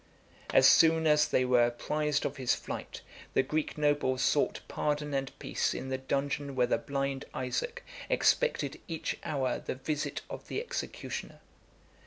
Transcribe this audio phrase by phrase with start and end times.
[0.51, 3.01] As soon as they were apprised of his flight,
[3.35, 8.81] the Greek nobles sought pardon and peace in the dungeon where the blind Isaac expected
[8.87, 11.39] each hour the visit of the executioner.